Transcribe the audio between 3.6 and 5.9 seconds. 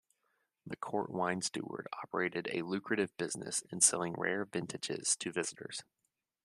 in selling rare vintages to visitors.